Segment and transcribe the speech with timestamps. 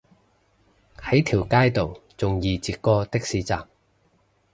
[0.97, 3.69] 喺條街度仲易截過的士站